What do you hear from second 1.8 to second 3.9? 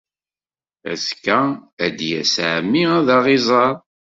ad d-yas ɛemmi ad aɣ-iẓer.